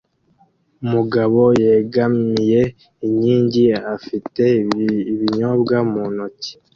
Umugabo 0.83 1.41
yegamiye 1.63 2.61
inkingi 3.05 3.65
afite 3.95 4.43
ibinyobwa 5.11 5.77
mu 5.91 6.03
ntoki 6.13 6.51